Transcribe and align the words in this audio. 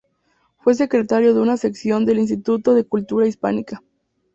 Fue 0.57 0.73
secretario 0.73 1.31
de 1.35 1.41
una 1.41 1.57
sección 1.57 2.07
del 2.07 2.17
Instituto 2.17 2.73
de 2.73 2.85
Cultura 2.87 3.27
Hispánica. 3.27 3.83